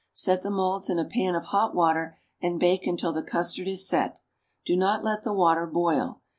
Set 0.13 0.41
the 0.41 0.49
moulds 0.49 0.89
in 0.89 0.97
a 0.97 1.05
pan 1.05 1.35
of 1.35 1.45
hot 1.45 1.75
water 1.75 2.17
and 2.41 2.59
bake 2.59 2.87
until 2.87 3.13
the 3.13 3.21
custard 3.21 3.67
is 3.67 3.87
set. 3.87 4.19
Do 4.65 4.75
not 4.75 5.03
let 5.03 5.21
the 5.21 5.31
water 5.31 5.67
boil. 5.67 6.23